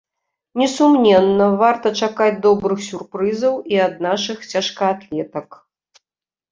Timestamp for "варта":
1.61-1.87